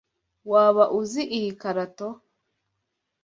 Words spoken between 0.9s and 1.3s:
uzi